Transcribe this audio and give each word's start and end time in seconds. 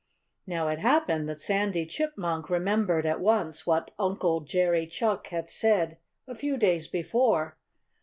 Now, 0.47 0.67
it 0.69 0.79
happened 0.79 1.29
that 1.29 1.41
Sandy 1.43 1.85
Chipmunk 1.85 2.49
remembered 2.49 3.05
at 3.05 3.19
once 3.21 3.67
what 3.67 3.91
Uncle 3.99 4.39
Jerry 4.39 4.87
Chuck 4.87 5.27
had 5.27 5.51
said 5.51 5.99
a 6.27 6.33
few 6.33 6.57
days 6.57 6.87
before. 6.87 7.59